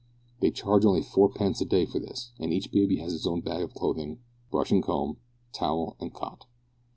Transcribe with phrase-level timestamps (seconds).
[0.39, 3.61] They charge only fourpence a day for this, and each baby has its own bag
[3.61, 4.17] of clothing,
[4.49, 5.17] brush and comb,
[5.53, 6.47] towel and cot.